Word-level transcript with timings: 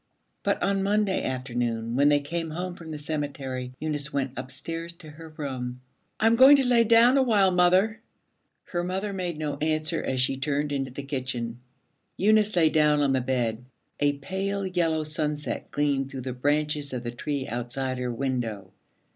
But 0.41 0.63
on 0.63 0.81
Monday 0.81 1.23
afternoon 1.23 1.95
when 1.95 2.09
they 2.09 2.21
came 2.21 2.49
home 2.49 2.73
from 2.73 2.89
the 2.89 2.97
cemetery, 2.97 3.71
Eunice 3.79 4.11
went 4.11 4.31
upstairs 4.35 4.93
to 4.93 5.11
her 5.11 5.29
room. 5.37 5.79
'I'm 6.19 6.35
going 6.37 6.55
to 6.55 6.65
lie 6.65 6.81
down 6.81 7.17
a 7.19 7.21
while, 7.21 7.51
mother.' 7.51 7.99
Her 8.63 8.83
mother 8.83 9.13
made 9.13 9.37
no 9.37 9.57
answer 9.57 10.01
as 10.01 10.19
she 10.19 10.37
turned 10.37 10.71
into 10.71 10.89
the 10.89 11.03
kitchen. 11.03 11.59
Eunice 12.17 12.55
lay 12.55 12.71
down 12.71 13.01
on 13.01 13.13
the 13.13 13.21
bed. 13.21 13.63
A 13.99 14.13
pale 14.17 14.65
yellow 14.65 15.03
sunset 15.03 15.69
gleamed 15.69 16.09
through 16.09 16.21
the 16.21 16.33
branches 16.33 16.93
of 16.93 17.03
the 17.03 17.11
tree 17.11 17.47
outside 17.47 17.99
her 17.99 18.11
window. 18.11 18.71